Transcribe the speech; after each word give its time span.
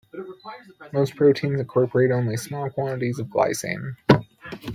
Most 0.93 1.15
proteins 1.15 1.59
incorporate 1.59 2.09
only 2.09 2.35
small 2.35 2.71
quantities 2.71 3.19
of 3.19 3.27
glycine. 3.27 3.97